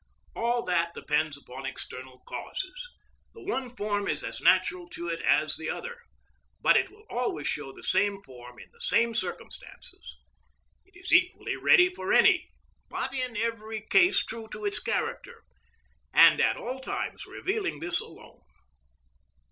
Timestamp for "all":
0.35-0.63, 16.57-16.79